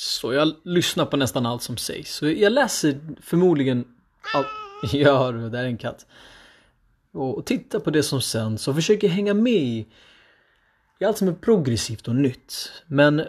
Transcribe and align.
Så 0.00 0.32
jag 0.32 0.54
lyssnar 0.64 1.06
på 1.06 1.16
nästan 1.16 1.46
allt 1.46 1.62
som 1.62 1.76
sägs. 1.76 2.14
Så 2.14 2.30
jag 2.30 2.52
läser 2.52 3.00
förmodligen 3.20 3.84
allt. 4.34 4.46
Ja, 4.92 5.32
det 5.32 5.50
där 5.50 5.58
är 5.58 5.66
en 5.66 5.78
katt. 5.78 6.06
Och 7.12 7.46
tittar 7.46 7.78
på 7.78 7.90
det 7.90 8.02
som 8.02 8.20
sänds 8.20 8.68
och 8.68 8.74
försöker 8.74 9.08
hänga 9.08 9.34
med 9.34 9.52
i, 9.52 9.86
i 10.98 11.04
allt 11.04 11.18
som 11.18 11.28
är 11.28 11.32
progressivt 11.32 12.08
och 12.08 12.16
nytt. 12.16 12.72
Men 12.86 13.20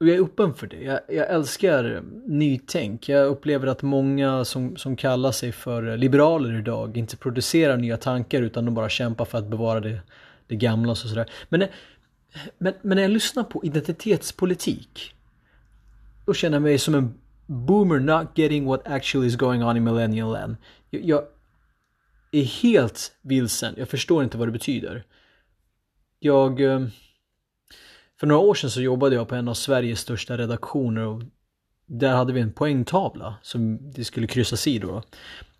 och 0.00 0.08
jag 0.08 0.16
är 0.16 0.22
öppen 0.22 0.54
för 0.54 0.66
det. 0.66 0.82
Jag, 0.82 1.00
jag, 1.08 1.30
älskar 1.30 2.02
nytänk. 2.26 3.08
Jag 3.08 3.26
upplever 3.26 3.66
att 3.66 3.82
många 3.82 4.44
som, 4.44 4.76
som 4.76 4.96
kallar 4.96 5.32
sig 5.32 5.52
för 5.52 5.96
liberaler 5.96 6.58
idag 6.58 6.96
inte 6.96 7.16
producerar 7.16 7.76
nya 7.76 7.96
tankar 7.96 8.42
utan 8.42 8.64
de 8.64 8.74
bara 8.74 8.88
kämpar 8.88 9.24
för 9.24 9.38
att 9.38 9.46
bevara 9.46 9.80
det, 9.80 10.00
det 10.46 10.56
gamla 10.56 10.90
och 10.90 10.98
sådär. 10.98 11.30
Men, 11.48 11.64
men, 12.58 12.74
men 12.82 12.96
när 12.96 13.02
jag 13.02 13.10
lyssnar 13.10 13.44
på 13.44 13.64
identitetspolitik 13.64 15.13
och 16.24 16.36
känna 16.36 16.60
mig 16.60 16.78
som 16.78 16.94
en 16.94 17.14
boomer 17.46 17.98
not 17.98 18.38
getting 18.38 18.64
what 18.64 18.86
actually 18.86 19.26
is 19.26 19.36
going 19.36 19.64
on 19.64 19.76
in 19.76 19.84
millennial 19.84 20.32
land. 20.32 20.56
Jag, 20.90 21.04
jag 21.04 21.24
är 22.32 22.44
helt 22.44 23.12
vilsen. 23.22 23.74
Jag 23.76 23.88
förstår 23.88 24.24
inte 24.24 24.38
vad 24.38 24.48
det 24.48 24.52
betyder. 24.52 25.04
Jag 26.18 26.60
eh, 26.60 26.86
för 28.20 28.26
några 28.26 28.40
år 28.40 28.54
sedan 28.54 28.70
så 28.70 28.80
jobbade 28.80 29.14
jag 29.14 29.28
på 29.28 29.34
en 29.34 29.48
av 29.48 29.54
Sveriges 29.54 30.00
största 30.00 30.38
redaktioner 30.38 31.06
och 31.06 31.22
där 31.86 32.14
hade 32.14 32.32
vi 32.32 32.40
en 32.40 32.52
poängtavla 32.52 33.34
som 33.42 33.90
det 33.92 34.04
skulle 34.04 34.26
kryssas 34.26 34.66
i 34.66 34.78
då. 34.78 35.02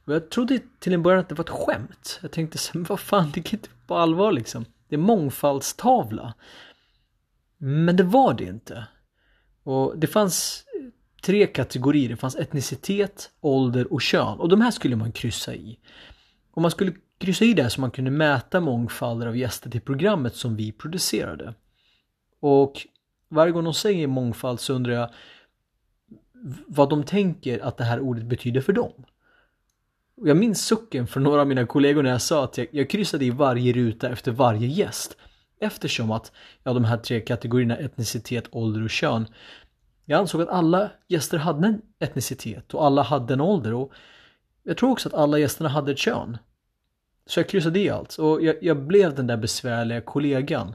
Och 0.05 0.15
jag 0.15 0.31
trodde 0.31 0.61
till 0.79 0.93
en 0.93 1.03
början 1.03 1.21
att 1.21 1.29
det 1.29 1.35
var 1.35 1.45
ett 1.45 1.51
skämt. 1.51 2.19
Jag 2.23 2.31
tänkte 2.31 2.59
så 2.59 2.79
vad 2.89 3.01
fan, 3.01 3.31
det 3.35 3.41
kan 3.43 3.59
inte 3.59 3.69
vara 3.69 3.87
på 3.87 4.03
allvar 4.03 4.33
liksom. 4.33 4.65
Det 4.89 4.97
är 4.97 4.99
mångfaldstavla. 4.99 6.35
Men 7.59 7.97
det 7.97 8.03
var 8.03 8.35
det 8.35 8.45
inte. 8.45 8.87
Och 9.65 9.99
det 9.99 10.07
fanns 10.07 10.65
tre 11.25 11.47
kategorier. 11.47 12.09
Det 12.09 12.17
fanns 12.17 12.37
etnicitet, 12.37 13.31
ålder 13.41 13.93
och 13.93 14.03
kön. 14.03 14.39
Och 14.39 14.49
de 14.49 14.61
här 14.61 14.71
skulle 14.71 14.97
man 14.97 15.13
kryssa 15.13 15.55
i. 15.55 15.79
Och 16.51 16.63
man 16.63 16.71
skulle 16.71 16.93
kryssa 17.19 17.45
i 17.45 17.53
det 17.53 17.71
så 17.71 17.81
man 17.81 17.91
kunde 17.91 18.11
mäta 18.11 18.61
mångfalder 18.61 19.27
av 19.27 19.37
gäster 19.37 19.71
till 19.71 19.81
programmet 19.81 20.35
som 20.35 20.57
vi 20.57 20.73
producerade. 20.73 21.55
Och 22.41 22.87
varje 23.29 23.53
gång 23.53 23.65
de 23.65 23.75
säger 23.75 24.07
mångfald 24.07 24.61
så 24.61 24.75
undrar 24.75 24.95
jag 24.95 25.11
vad 26.67 26.91
de 26.91 27.03
tänker 27.05 27.65
att 27.65 27.77
det 27.77 27.85
här 27.85 28.01
ordet 28.01 28.25
betyder 28.25 28.61
för 28.61 28.73
dem. 28.73 29.05
Jag 30.17 30.37
minns 30.37 30.67
sucken 30.67 31.07
från 31.07 31.23
några 31.23 31.41
av 31.41 31.47
mina 31.47 31.67
kollegor 31.67 32.03
när 32.03 32.11
jag 32.11 32.23
sa 32.23 32.45
att 32.45 32.59
jag, 32.59 32.67
jag 32.71 32.91
kryssade 32.91 33.25
i 33.25 33.31
varje 33.31 33.73
ruta 33.73 34.09
efter 34.09 34.33
varje 34.33 34.67
gäst. 34.67 35.17
Eftersom 35.61 36.11
att, 36.11 36.33
ja 36.63 36.73
de 36.73 36.85
här 36.85 36.97
tre 36.97 37.21
kategorierna 37.21 37.77
etnicitet, 37.77 38.45
ålder 38.51 38.85
och 38.85 38.91
kön. 38.91 39.27
Jag 40.05 40.21
ansåg 40.21 40.43
att 40.43 40.49
alla 40.49 40.91
gäster 41.09 41.39
hade 41.39 41.67
en 41.67 41.83
etnicitet 41.99 42.75
och 42.75 42.87
alla 42.87 43.03
hade 43.03 43.35
en 43.35 43.41
ålder 43.41 43.75
och 43.75 43.93
jag 44.63 44.77
tror 44.77 44.91
också 44.91 45.09
att 45.09 45.15
alla 45.15 45.39
gästerna 45.39 45.69
hade 45.69 45.93
ett 45.93 45.99
kön. 45.99 46.39
Så 47.27 47.41
jag 47.41 47.49
kryssade 47.49 47.79
i 47.79 47.91
allt 47.91 48.15
och 48.15 48.43
jag, 48.43 48.57
jag 48.61 48.83
blev 48.87 49.15
den 49.15 49.27
där 49.27 49.37
besvärliga 49.37 50.01
kollegan 50.01 50.75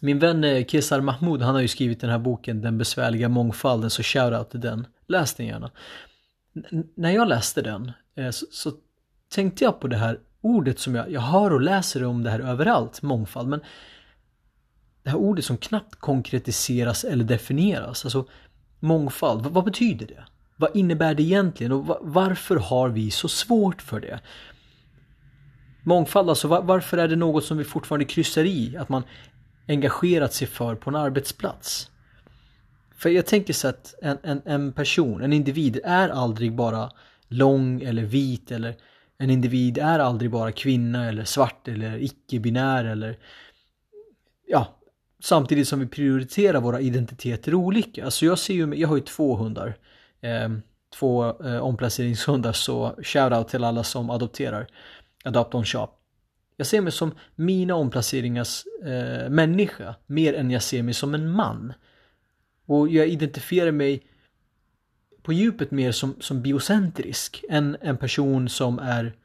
min 0.00 0.18
vän 0.18 0.44
eh, 0.44 0.64
Kesar 0.64 1.00
Mahmoud, 1.00 1.42
han 1.42 1.54
har 1.54 1.62
ju 1.62 1.68
skrivit 1.68 2.00
den 2.00 2.10
här 2.10 2.18
boken 2.18 2.62
Den 2.62 2.78
besvärliga 2.78 3.28
mångfalden, 3.28 3.90
så 3.90 4.02
shoutout 4.02 4.50
till 4.50 4.60
den. 4.60 4.86
Läs 5.06 5.34
den 5.34 5.46
gärna. 5.46 5.70
N 6.70 6.88
när 6.94 7.10
jag 7.10 7.28
läste 7.28 7.62
den 7.62 7.92
eh, 8.14 8.30
så, 8.30 8.46
så, 8.50 8.72
tänkte 9.28 9.64
jag 9.64 9.80
på 9.80 9.88
det 9.88 9.96
här 9.96 10.20
ordet 10.40 10.78
som 10.78 10.94
jag, 10.94 11.10
jag 11.10 11.20
hör 11.20 11.52
och 11.52 11.60
läser 11.60 12.04
om 12.04 12.22
det 12.22 12.30
här 12.30 12.40
överallt, 12.40 13.02
mångfald, 13.02 13.48
men 13.48 13.60
det 15.08 15.12
här 15.12 15.18
ordet 15.18 15.44
som 15.44 15.56
knappt 15.56 15.94
konkretiseras 15.94 17.04
eller 17.04 17.24
definieras, 17.24 18.04
alltså 18.04 18.26
mångfald, 18.80 19.42
vad, 19.42 19.52
vad 19.52 19.64
betyder 19.64 20.06
det? 20.06 20.24
Vad 20.56 20.76
innebär 20.76 21.14
det 21.14 21.22
egentligen 21.22 21.72
och 21.72 21.98
varför 22.00 22.56
har 22.56 22.88
vi 22.88 23.10
så 23.10 23.28
svårt 23.28 23.82
för 23.82 24.00
det? 24.00 24.20
Mångfald, 25.82 26.28
alltså 26.28 26.48
varför 26.48 26.98
är 26.98 27.08
det 27.08 27.16
något 27.16 27.44
som 27.44 27.58
vi 27.58 27.64
fortfarande 27.64 28.04
kryssar 28.04 28.44
i? 28.44 28.76
Att 28.76 28.88
man 28.88 29.02
engagerat 29.68 30.34
sig 30.34 30.46
för 30.46 30.74
på 30.74 30.90
en 30.90 30.96
arbetsplats. 30.96 31.90
För 32.96 33.10
jag 33.10 33.26
tänker 33.26 33.52
så 33.52 33.68
att 33.68 33.94
en, 34.02 34.18
en, 34.22 34.42
en 34.44 34.72
person, 34.72 35.22
en 35.22 35.32
individ 35.32 35.80
är 35.84 36.08
aldrig 36.08 36.54
bara 36.54 36.90
lång 37.28 37.82
eller 37.82 38.02
vit 38.02 38.50
eller 38.50 38.76
en 39.18 39.30
individ 39.30 39.78
är 39.78 39.98
aldrig 39.98 40.30
bara 40.30 40.52
kvinna 40.52 41.08
eller 41.08 41.24
svart 41.24 41.68
eller 41.68 42.02
icke-binär 42.02 42.84
eller 42.84 43.18
ja, 44.46 44.77
samtidigt 45.22 45.68
som 45.68 45.80
vi 45.80 45.86
prioriterar 45.86 46.60
våra 46.60 46.80
identiteter 46.80 47.54
olika. 47.54 48.10
Så 48.10 48.26
jag 48.26 48.38
ser 48.38 48.54
ju, 48.54 48.74
jag 48.74 48.88
har 48.88 48.96
ju 48.96 49.02
två 49.02 49.36
hundar, 49.36 49.76
eh, 50.20 50.48
två 50.98 51.42
eh, 51.44 51.58
omplaceringshundar 51.58 52.52
så 52.52 52.94
shoutout 53.02 53.48
till 53.48 53.64
alla 53.64 53.84
som 53.84 54.10
adopterar, 54.10 54.66
Adopt 55.24 55.54
on 55.54 55.64
Shop. 55.64 55.88
Jag 56.56 56.66
ser 56.66 56.80
mig 56.80 56.92
som 56.92 57.14
mina 57.34 57.74
omplaceringars 57.74 58.64
eh, 58.82 59.30
människa 59.30 59.94
mer 60.06 60.34
än 60.34 60.50
jag 60.50 60.62
ser 60.62 60.82
mig 60.82 60.94
som 60.94 61.14
en 61.14 61.30
man. 61.30 61.72
Och 62.66 62.88
jag 62.88 63.08
identifierar 63.08 63.72
mig 63.72 64.02
på 65.22 65.32
djupet 65.32 65.70
mer 65.70 65.92
som, 65.92 66.14
som 66.20 66.42
biocentrisk 66.42 67.44
än 67.48 67.76
en 67.80 67.96
person 67.96 68.48
som 68.48 68.78
är 68.78 69.16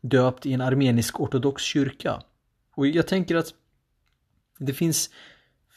döpt 0.00 0.46
i 0.46 0.52
en 0.52 0.60
armenisk 0.60 1.20
ortodox 1.20 1.62
kyrka. 1.62 2.22
Och 2.74 2.86
jag 2.86 3.06
tänker 3.06 3.36
att 3.36 3.54
det 4.58 4.72
finns 4.72 5.10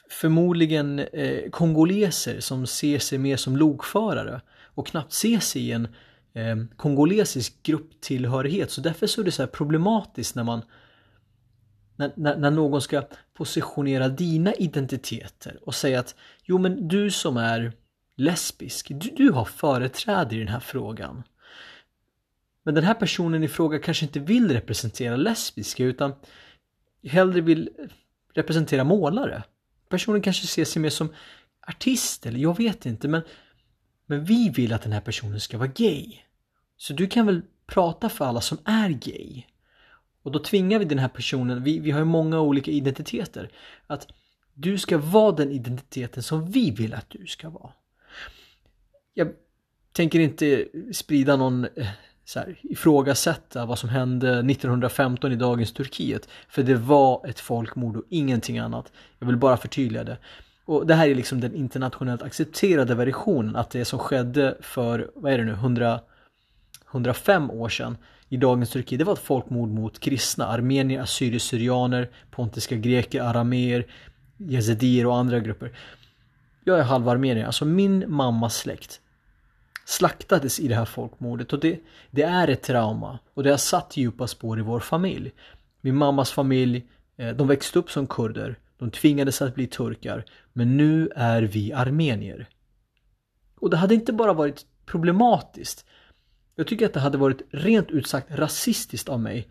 förmodligen 0.09 0.99
eh, 0.99 1.49
kongoleser 1.49 2.39
som 2.39 2.67
ser 2.67 2.99
sig 2.99 3.17
mer 3.17 3.37
som 3.37 3.57
lokförare 3.57 4.41
och 4.73 4.87
knappt 4.87 5.13
ser 5.13 5.39
sig 5.39 5.61
i 5.61 5.71
en 5.71 5.87
eh, 6.33 6.55
kongolesisk 6.75 7.63
grupptillhörighet. 7.63 8.71
Så 8.71 8.81
därför 8.81 9.07
så 9.07 9.21
är 9.21 9.25
det 9.25 9.31
så 9.31 9.47
problematiskt 9.47 10.35
när 10.35 10.43
man 10.43 10.61
när, 11.95 12.13
när, 12.15 12.37
när, 12.37 12.51
någon 12.51 12.81
ska 12.81 13.03
positionera 13.33 14.09
dina 14.09 14.53
identiteter 14.53 15.59
och 15.61 15.75
säga 15.75 15.99
att 15.99 16.15
jo 16.43 16.57
men 16.57 16.87
du 16.87 17.11
som 17.11 17.37
är 17.37 17.73
lesbisk, 18.15 18.87
du, 18.89 19.09
du 19.17 19.31
har 19.31 19.45
företräde 19.45 20.35
i 20.35 20.39
den 20.39 20.47
här 20.47 20.59
frågan. 20.59 21.23
Men 22.63 22.75
den 22.75 22.83
här 22.83 22.93
personen 22.93 23.43
i 23.43 23.47
fråga 23.47 23.79
kanske 23.79 24.05
inte 24.05 24.19
vill 24.19 24.51
representera 24.51 25.15
lesbiska 25.15 25.83
utan 25.83 26.13
hellre 27.03 27.41
vill 27.41 27.69
representera 28.33 28.83
målare. 28.83 29.43
Personen 29.89 30.21
kanske 30.21 30.47
ser 30.47 30.65
sig 30.65 30.81
mer 30.81 30.89
som 30.89 31.13
artist 31.67 32.25
eller 32.25 32.39
jag 32.39 32.57
vet 32.57 32.85
inte 32.85 33.07
men, 33.07 33.21
men 34.05 34.23
vi 34.23 34.49
vill 34.49 34.73
att 34.73 34.81
den 34.81 34.91
här 34.91 35.01
personen 35.01 35.39
ska 35.39 35.57
vara 35.57 35.71
gay. 35.75 36.17
Så 36.77 36.93
du 36.93 37.07
kan 37.07 37.25
väl 37.25 37.41
prata 37.65 38.09
för 38.09 38.25
alla 38.25 38.41
som 38.41 38.57
är 38.65 38.89
gay. 38.89 39.43
Och 40.23 40.31
då 40.31 40.39
tvingar 40.39 40.79
vi 40.79 40.85
den 40.85 40.99
här 40.99 41.07
personen, 41.07 41.63
vi, 41.63 41.79
vi 41.79 41.91
har 41.91 41.99
ju 41.99 42.05
många 42.05 42.39
olika 42.39 42.71
identiteter, 42.71 43.51
att 43.87 44.07
du 44.53 44.77
ska 44.77 44.97
vara 44.97 45.31
den 45.31 45.51
identiteten 45.51 46.23
som 46.23 46.51
vi 46.51 46.71
vill 46.71 46.93
att 46.93 47.09
du 47.09 47.27
ska 47.27 47.49
vara. 47.49 47.73
Jag 49.13 49.33
tänker 49.91 50.19
inte 50.19 50.67
sprida 50.93 51.35
någon 51.35 51.63
eh, 51.63 51.87
så 52.31 52.39
här, 52.39 52.55
ifrågasätta 52.61 53.65
vad 53.65 53.79
som 53.79 53.89
hände 53.89 54.29
1915 54.29 55.31
i 55.31 55.35
dagens 55.35 55.73
Turkiet. 55.73 56.27
För 56.49 56.63
det 56.63 56.75
var 56.75 57.27
ett 57.27 57.39
folkmord 57.39 57.97
och 57.97 58.03
ingenting 58.09 58.59
annat. 58.59 58.91
Jag 59.19 59.27
vill 59.27 59.37
bara 59.37 59.57
förtydliga 59.57 60.03
det. 60.03 60.17
Och 60.65 60.87
det 60.87 60.95
här 60.95 61.07
är 61.07 61.15
liksom 61.15 61.41
den 61.41 61.55
internationellt 61.55 62.21
accepterade 62.21 62.95
versionen 62.95 63.55
att 63.55 63.69
det 63.69 63.85
som 63.85 63.99
skedde 63.99 64.57
för, 64.61 65.11
vad 65.15 65.33
är 65.33 65.37
det 65.37 65.43
nu, 65.43 65.51
100, 65.51 65.99
105 66.91 67.51
år 67.51 67.69
sedan 67.69 67.97
i 68.29 68.37
dagens 68.37 68.69
Turkiet, 68.69 68.99
det 68.99 69.05
var 69.05 69.13
ett 69.13 69.19
folkmord 69.19 69.69
mot 69.69 69.99
kristna, 69.99 70.45
armenier, 70.45 71.01
assyrier-syrianer, 71.01 72.09
pontiska 72.29 72.75
greker, 72.75 73.21
arameer, 73.21 73.85
yazidier 74.37 75.05
och 75.05 75.17
andra 75.17 75.39
grupper. 75.39 75.71
Jag 76.63 76.79
är 76.79 76.83
halv-armenier, 76.83 77.45
alltså 77.45 77.65
min 77.65 78.03
mammas 78.07 78.57
släkt 78.57 79.01
slaktades 79.85 80.59
i 80.59 80.67
det 80.67 80.75
här 80.75 80.85
folkmordet 80.85 81.53
och 81.53 81.59
det, 81.59 81.79
det 82.11 82.23
är 82.23 82.47
ett 82.47 82.63
trauma 82.63 83.19
och 83.33 83.43
det 83.43 83.49
har 83.49 83.57
satt 83.57 83.97
djupa 83.97 84.27
spår 84.27 84.59
i 84.59 84.61
vår 84.61 84.79
familj. 84.79 85.31
Min 85.81 85.95
mammas 85.95 86.31
familj, 86.31 86.87
eh, 87.17 87.35
de 87.35 87.47
växte 87.47 87.79
upp 87.79 87.91
som 87.91 88.07
kurder, 88.07 88.55
de 88.77 88.91
tvingades 88.91 89.41
att 89.41 89.55
bli 89.55 89.67
turkar, 89.67 90.25
men 90.53 90.77
nu 90.77 91.09
är 91.15 91.41
vi 91.41 91.73
armenier. 91.73 92.49
Och 93.55 93.69
det 93.69 93.77
hade 93.77 93.95
inte 93.95 94.13
bara 94.13 94.33
varit 94.33 94.65
problematiskt, 94.85 95.85
jag 96.55 96.67
tycker 96.67 96.85
att 96.85 96.93
det 96.93 96.99
hade 96.99 97.17
varit 97.17 97.41
rent 97.51 97.91
ut 97.91 98.07
sagt 98.07 98.31
rasistiskt 98.31 99.09
av 99.09 99.19
mig 99.19 99.47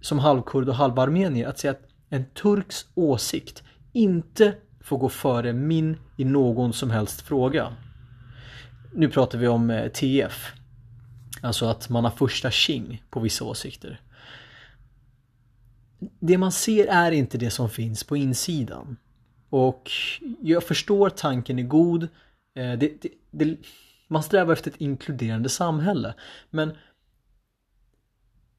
som 0.00 0.18
halvkurd 0.18 0.68
och 0.68 0.74
halvarmenier 0.74 1.48
att 1.48 1.58
säga 1.58 1.70
att 1.70 1.88
en 2.08 2.24
turks 2.24 2.86
åsikt 2.94 3.62
inte 3.92 4.54
får 4.80 4.98
gå 4.98 5.08
före 5.08 5.52
min 5.52 5.96
i 6.16 6.24
någon 6.24 6.72
som 6.72 6.90
helst 6.90 7.20
fråga. 7.20 7.76
Nu 8.92 9.08
pratar 9.08 9.38
vi 9.38 9.48
om 9.48 9.70
eh, 9.70 9.88
TF. 9.88 10.52
Alltså 11.42 11.66
att 11.66 11.88
man 11.88 12.04
har 12.04 12.10
första 12.10 12.50
king 12.50 13.02
på 13.10 13.20
vissa 13.20 13.44
åsikter. 13.44 14.00
Det 16.20 16.38
man 16.38 16.52
ser 16.52 16.86
är 16.86 17.12
inte 17.12 17.38
det 17.38 17.50
som 17.50 17.70
finns 17.70 18.04
på 18.04 18.16
insidan. 18.16 18.96
Och 19.50 19.90
jag 20.40 20.64
förstår 20.64 21.10
tanken 21.10 21.58
är 21.58 21.62
god. 21.62 22.02
Eh, 22.54 22.78
det, 22.78 23.02
det, 23.02 23.08
det, 23.30 23.56
man 24.08 24.22
strävar 24.22 24.52
efter 24.52 24.70
ett 24.70 24.80
inkluderande 24.80 25.48
samhälle. 25.48 26.14
Men, 26.50 26.72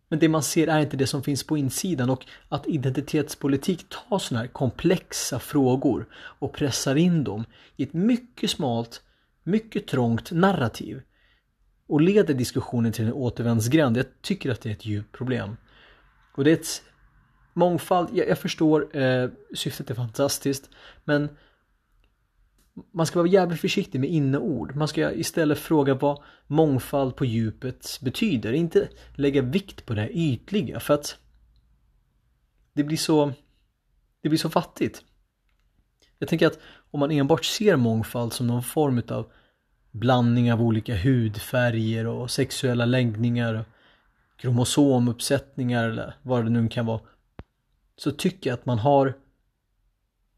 men 0.10 0.20
det 0.20 0.30
man 0.30 0.44
ser 0.44 0.68
är 0.68 0.80
inte 0.80 0.98
det 0.98 1.08
som 1.08 1.24
finns 1.24 1.44
på 1.44 1.58
insidan 1.58 2.10
och 2.10 2.26
att 2.50 2.68
identitetspolitik 2.68 3.86
tar 3.90 4.20
sådana 4.20 4.42
här 4.42 4.52
komplexa 4.52 5.40
frågor 5.40 6.06
och 6.14 6.54
pressar 6.54 6.96
in 6.96 7.24
dem 7.24 7.46
i 7.76 7.84
ett 7.84 7.94
mycket 7.94 8.50
smalt, 8.50 9.02
mycket 9.44 9.88
trångt 9.88 10.32
narrativ 10.32 11.02
och 11.88 12.02
leder 12.02 12.34
diskussionen 12.34 12.92
till 12.92 13.06
en 13.06 13.14
återvändsgränd. 13.14 13.98
Jag 13.98 14.06
tycker 14.22 14.52
att 14.52 14.62
det 14.62 14.70
är 14.70 14.74
ett 14.74 14.86
djupt 14.86 15.12
problem. 15.12 15.58
Och 16.36 16.44
det 16.44 16.52
är 16.52 16.56
ett 16.56 16.84
mångfald, 17.54 18.10
jag, 18.14 18.28
jag 18.28 18.40
förstår, 18.40 18.98
eh, 18.98 19.30
syftet 19.56 19.90
är 19.90 19.96
fantastiskt, 19.96 20.70
men 21.04 21.30
man 22.92 23.06
ska 23.06 23.20
vara 23.20 23.30
jävligt 23.30 23.62
försiktig 23.62 24.00
med 24.00 24.10
inneord. 24.10 24.76
Man 24.76 24.88
ska 24.88 25.12
istället 25.12 25.60
fråga 25.60 25.94
vad 25.94 26.24
mångfald 26.48 27.16
på 27.16 27.26
djupet 27.26 28.00
betyder. 28.02 28.54
Inte 28.54 28.90
lägga 29.16 29.42
vikt 29.42 29.86
på 29.86 29.94
det 29.94 30.02
här 30.02 30.12
ytliga 30.14 30.80
för 30.80 30.94
att 30.94 31.18
det 32.74 32.84
blir 32.84 32.98
så, 32.98 33.34
det 34.22 34.30
blir 34.30 34.40
så 34.40 34.50
fattigt. 34.50 35.04
Jag 36.22 36.30
tänker 36.30 36.48
att 36.48 36.60
om 36.92 37.00
man 37.00 37.12
enbart 37.12 37.46
ser 37.46 37.76
mångfald 37.76 38.34
som 38.34 38.48
någon 38.48 38.64
form 38.64 39.02
av 39.10 39.32
blandning 39.92 40.54
av 40.54 40.62
olika 40.62 40.96
hudfärger 40.96 42.08
och 42.08 42.32
sexuella 42.32 42.86
läggningar 42.86 43.54
och 43.54 43.66
kromosomuppsättningar 44.38 45.90
eller 45.90 46.16
vad 46.22 46.44
det 46.44 46.50
nu 46.50 46.68
kan 46.68 46.86
vara 46.86 47.02
så 47.98 48.12
tycker 48.12 48.50
jag 48.50 48.60
att 48.60 48.66
man 48.66 48.80
har 48.80 49.14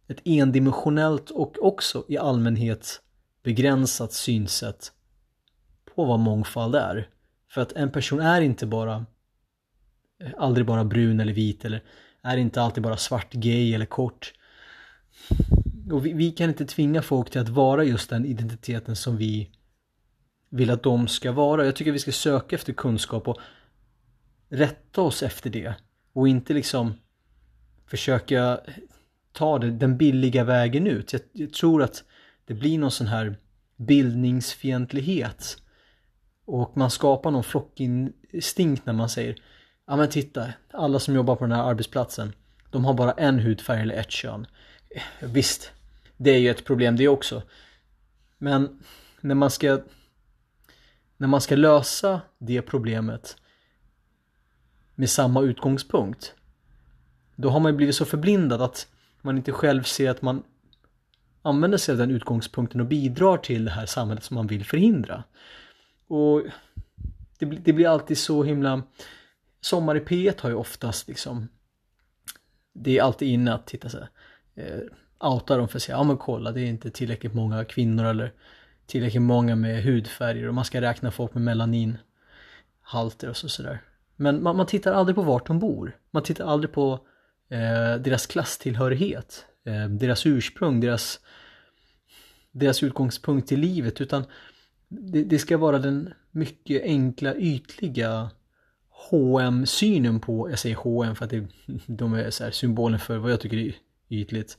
ett 0.08 0.22
endimensionellt 0.24 1.30
och 1.30 1.58
också 1.66 2.06
i 2.08 2.18
allmänhet 2.18 3.02
begränsat 3.44 4.14
synsätt 4.14 4.92
på 5.96 6.06
vad 6.06 6.20
mångfald 6.20 6.76
är. 6.76 7.10
För 7.50 7.62
att 7.62 7.72
en 7.72 7.92
person 7.92 8.20
är 8.20 8.42
inte 8.42 8.66
bara 8.66 9.06
eh, 10.24 10.32
aldrig 10.38 10.68
bara 10.68 10.84
brun 10.84 11.20
eller 11.20 11.34
vit 11.34 11.66
eller 11.66 11.84
är 12.22 12.38
inte 12.38 12.62
alltid 12.62 12.84
bara 12.84 12.98
svart, 12.98 13.34
gay 13.34 13.74
eller 13.74 13.86
kort. 13.86 14.34
Och 15.92 16.06
vi, 16.06 16.14
vi, 16.14 16.32
kan 16.32 16.50
inte 16.50 16.66
tvinga 16.66 17.02
folk 17.02 17.30
till 17.30 17.42
att 17.42 17.50
vara 17.50 17.84
just 17.84 18.10
den 18.10 18.26
identiteten 18.26 18.96
som 18.96 19.18
vi 19.18 19.50
vill 20.50 20.70
att 20.70 20.84
de 20.84 21.08
ska 21.08 21.32
vara. 21.32 21.66
Jag 21.66 21.76
tycker 21.76 21.92
vi 21.92 22.00
ska 22.00 22.12
söka 22.12 22.56
efter 22.56 22.74
kunskap 22.74 23.28
och 23.28 23.40
rätta 24.50 25.02
oss 25.02 25.24
efter 25.24 25.50
det. 25.50 25.76
Och 26.14 26.28
inte 26.28 26.54
liksom 26.54 26.94
försöka 27.88 28.60
ta 29.32 29.60
det, 29.60 29.72
den 29.72 29.98
billiga 29.98 30.44
vägen 30.44 30.88
ut. 30.88 31.14
Jag, 31.14 31.22
jag 31.32 31.54
tror 31.54 31.84
att 31.84 32.04
det 32.46 32.54
blir 32.54 32.78
någon 32.78 32.92
sån 32.92 33.08
här 33.08 33.38
bildningsfientlighet. 33.76 35.58
Och 36.46 36.78
man 36.78 36.92
skapar 36.92 37.32
någon 37.32 37.44
flockinstinkt 37.44 38.86
när 38.86 38.94
man 38.94 39.10
säger 39.10 39.36
Ja 39.86 39.96
men 39.96 40.10
titta, 40.10 40.54
alla 40.72 41.00
som 41.00 41.16
jobbar 41.16 41.36
på 41.36 41.44
den 41.44 41.52
här 41.52 41.64
arbetsplatsen 41.64 42.34
De 42.72 42.86
har 42.86 42.94
bara 42.94 43.12
en 43.12 43.40
hudfärg 43.40 43.82
eller 43.82 43.96
ett 43.96 44.12
kön 44.12 44.48
Visst, 45.20 45.72
det 46.18 46.32
är 46.32 46.40
ju 46.40 46.50
ett 46.50 46.66
problem 46.66 46.96
det 46.96 47.08
också 47.08 47.42
Men 48.38 48.84
när 49.22 49.36
man 49.36 49.52
ska 49.52 49.82
När 51.18 51.28
man 51.28 51.42
ska 51.42 51.56
lösa 51.56 52.22
det 52.38 52.62
problemet 52.62 53.38
Med 54.96 55.10
samma 55.10 55.42
utgångspunkt 55.42 56.34
Då 57.36 57.50
har 57.50 57.60
man 57.60 57.72
ju 57.72 57.78
blivit 57.78 57.96
så 57.96 58.06
förblindad 58.06 58.62
att 58.62 58.88
man 59.22 59.38
inte 59.38 59.52
själv 59.52 59.84
ser 59.84 60.10
att 60.10 60.22
man 60.22 60.44
använder 61.44 61.78
sig 61.78 61.92
av 61.92 61.98
den 61.98 62.12
utgångspunkten 62.12 62.82
och 62.82 62.88
bidrar 62.88 63.38
till 63.38 63.66
det 63.66 63.72
här 63.72 63.86
samhället 63.86 64.24
som 64.24 64.36
man 64.36 64.48
vill 64.48 64.66
förhindra. 64.66 65.24
Och 66.08 66.44
det, 67.40 67.46
det 67.46 67.74
blir 67.74 67.88
alltid 67.88 68.18
så 68.18 68.44
himla... 68.44 68.82
Sommar 69.62 69.96
i 69.96 70.00
P1 70.00 70.42
har 70.42 70.50
ju 70.50 70.56
oftast 70.56 71.08
liksom... 71.08 71.48
Det 72.74 72.98
är 72.98 73.04
alltid 73.04 73.28
inne 73.28 73.54
att 73.54 73.68
titta 73.68 73.90
så 73.90 73.98
här, 73.98 74.10
eh, 74.56 74.80
outa 75.20 75.58
dem 75.58 75.68
för 75.68 75.78
att 75.78 75.84
säga, 75.84 75.98
ja 75.98 76.04
men 76.04 76.18
kolla 76.18 76.52
det 76.52 76.62
är 76.62 76.66
inte 76.66 76.92
tillräckligt 76.92 77.34
många 77.34 77.66
kvinnor 77.66 78.06
eller 78.06 78.34
tillräckligt 78.86 79.22
många 79.22 79.56
med 79.56 79.84
hudfärger 79.84 80.48
och 80.48 80.54
man 80.54 80.66
ska 80.66 80.82
räkna 80.82 81.12
folk 81.12 81.34
med 81.34 81.44
melaninhalter 81.44 83.30
och 83.30 83.38
sådär. 83.38 83.82
Men 84.16 84.44
man, 84.44 84.58
man 84.58 84.66
tittar 84.66 84.94
aldrig 84.94 85.16
på 85.16 85.22
vart 85.22 85.48
de 85.48 85.60
bor. 85.60 85.98
Man 86.12 86.24
tittar 86.24 86.46
aldrig 86.46 86.72
på 86.72 86.94
eh, 87.50 87.96
deras 88.02 88.26
klasstillhörighet, 88.26 89.46
eh, 89.66 89.88
deras 89.88 90.26
ursprung, 90.26 90.80
deras, 90.80 91.20
deras 92.52 92.84
utgångspunkt 92.84 93.52
i 93.52 93.56
livet 93.56 94.02
utan 94.02 94.24
det, 94.88 95.24
det 95.24 95.40
ska 95.40 95.58
vara 95.58 95.80
den 95.80 96.14
mycket 96.32 96.84
enkla, 96.84 97.36
ytliga 97.36 98.30
hm 99.10 99.66
synen 99.66 100.20
på, 100.20 100.50
jag 100.50 100.60
säger 100.60 100.76
H&M 100.76 101.16
för 101.16 101.26
att 101.26 101.32
det, 101.32 101.48
de 101.88 102.14
är 102.14 102.30
så 102.30 102.52
symbolen 102.52 103.00
för 103.00 103.18
vad 103.18 103.32
jag 103.32 103.40
tycker 103.40 103.58
är 103.58 103.76
ytligt. 104.22 104.58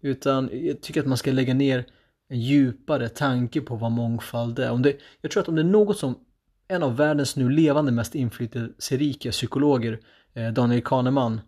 Utan 0.00 0.50
jag 0.52 0.80
tycker 0.80 1.00
att 1.00 1.06
man 1.06 1.18
ska 1.18 1.32
lägga 1.32 1.54
ner 1.54 1.86
en 2.28 2.40
djupare 2.40 3.08
tanke 3.08 3.60
på 3.60 3.76
vad 3.76 3.92
mångfald 3.92 4.58
är. 4.58 4.70
Om 4.70 4.82
det, 4.82 4.98
jag 5.20 5.30
tror 5.30 5.42
att 5.42 5.48
om 5.48 5.54
det 5.54 5.62
är 5.62 5.64
något 5.64 5.98
som 5.98 6.18
en 6.68 6.82
av 6.82 6.96
världens 6.96 7.36
nu 7.36 7.50
levande 7.50 7.92
mest 7.92 8.14
inflytelserika 8.14 9.30
psykologer, 9.30 10.00
eh, 10.32 10.52
Daniel 10.52 10.82
Kahneman, 10.82 11.40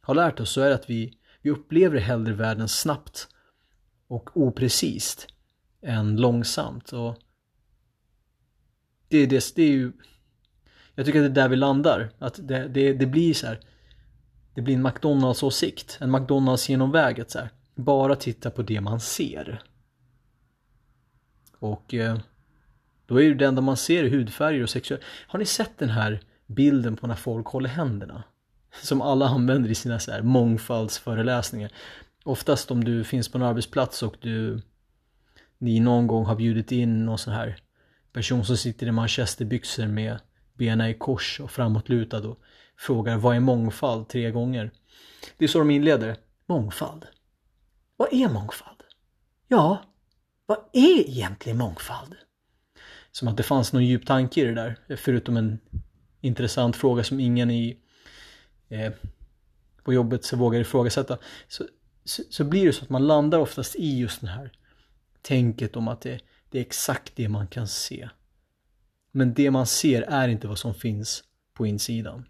har 0.00 0.14
lärt 0.14 0.40
oss 0.40 0.50
så 0.50 0.60
är 0.60 0.68
det 0.68 0.74
att 0.74 0.90
vi, 0.90 1.12
vi 1.42 1.50
upplever 1.50 1.98
hellre 1.98 2.32
världen 2.32 2.68
snabbt 2.68 3.28
och 4.08 4.36
oprecist 4.36 5.28
än 5.82 6.16
långsamt. 6.16 6.92
Och 6.92 7.18
det, 9.08 9.18
är 9.18 9.26
det, 9.26 9.52
det 9.56 9.62
är 9.62 9.70
ju 9.70 9.92
jag 10.94 11.06
tycker 11.06 11.18
att 11.24 11.34
det 11.34 11.40
är 11.40 11.44
där 11.44 11.48
vi 11.48 11.56
landar. 11.56 12.10
Att 12.18 12.48
det, 12.48 12.68
det, 12.68 12.92
det 12.92 13.06
blir 13.06 13.34
så 13.34 13.46
här. 13.46 13.60
Det 14.54 14.62
blir 14.62 14.74
en 14.74 14.86
McDonalds-åsikt. 14.86 15.98
En 16.00 16.10
McDonalds 16.10 16.68
genom 16.68 16.90
väget 16.90 17.30
så 17.30 17.38
här. 17.38 17.50
Bara 17.74 18.16
titta 18.16 18.50
på 18.50 18.62
det 18.62 18.80
man 18.80 19.00
ser. 19.00 19.62
Och 21.58 21.94
eh, 21.94 22.18
då 23.06 23.16
är 23.16 23.22
ju 23.22 23.34
det 23.34 23.46
enda 23.46 23.62
man 23.62 23.76
ser 23.76 24.10
hudfärger 24.10 24.62
och 24.62 24.70
sexuell... 24.70 25.00
Har 25.26 25.38
ni 25.38 25.44
sett 25.44 25.78
den 25.78 25.90
här 25.90 26.20
bilden 26.46 26.96
på 26.96 27.06
när 27.06 27.14
folk 27.14 27.46
håller 27.46 27.68
händerna? 27.68 28.24
som 28.82 29.02
alla 29.02 29.28
använder 29.28 29.70
i 29.70 29.74
sina 29.74 29.98
så 29.98 30.10
här 30.10 30.22
mångfaldsföreläsningar. 30.22 31.70
Oftast 32.24 32.70
om 32.70 32.84
du 32.84 33.04
finns 33.04 33.28
på 33.28 33.38
en 33.38 33.44
arbetsplats 33.44 34.02
och 34.02 34.16
du 34.20 34.62
ni 35.58 35.80
någon 35.80 36.06
gång 36.06 36.24
har 36.24 36.36
bjudit 36.36 36.72
in 36.72 37.04
någon 37.04 37.18
sån 37.18 37.34
här 37.34 37.56
person 38.12 38.44
som 38.44 38.56
sitter 38.56 38.86
i 38.86 38.92
manchesterbyxor 38.92 39.86
med 39.86 40.18
benen 40.54 40.90
i 40.90 40.94
kors 40.94 41.40
och 41.40 41.50
framåtlutad 41.50 42.28
och 42.28 42.40
frågar 42.76 43.16
vad 43.16 43.36
är 43.36 43.40
mångfald 43.40 44.08
tre 44.08 44.30
gånger. 44.30 44.70
Det 45.38 45.44
är 45.44 45.48
så 45.48 45.58
de 45.58 45.70
inleder. 45.70 46.16
Mångfald. 46.46 47.06
Vad 47.96 48.12
är 48.12 48.28
mångfald? 48.28 48.82
Ja, 49.48 49.82
vad 50.46 50.58
är 50.72 51.08
egentligen 51.08 51.58
mångfald? 51.58 52.14
Som 53.12 53.28
att 53.28 53.36
det 53.36 53.42
fanns 53.42 53.72
någon 53.72 53.84
djup 53.84 54.06
tanke 54.06 54.40
i 54.40 54.44
det 54.44 54.54
där, 54.54 54.96
förutom 54.96 55.36
en 55.36 55.60
intressant 56.20 56.76
fråga 56.76 57.04
som 57.04 57.20
ingen 57.20 57.50
i 57.50 57.78
eh, 58.68 58.92
på 59.84 59.92
jobbet 59.92 60.24
så 60.24 60.36
vågar 60.36 60.60
ifrågasätta. 60.60 61.18
Så, 61.48 61.64
så, 62.04 62.22
så 62.30 62.44
blir 62.44 62.66
det 62.66 62.72
så 62.72 62.84
att 62.84 62.90
man 62.90 63.06
landar 63.06 63.38
oftast 63.38 63.76
i 63.76 63.98
just 63.98 64.20
det 64.20 64.26
här 64.26 64.52
tänket 65.22 65.76
om 65.76 65.88
att 65.88 66.00
det, 66.00 66.20
det 66.50 66.58
är 66.58 66.62
exakt 66.62 67.12
det 67.16 67.28
man 67.28 67.46
kan 67.46 67.68
se. 67.68 68.08
Men 69.16 69.34
det 69.34 69.50
man 69.50 69.66
ser 69.66 70.02
är 70.02 70.28
inte 70.28 70.48
vad 70.48 70.58
som 70.58 70.74
finns 70.74 71.24
på 71.54 71.66
insidan. 71.66 72.24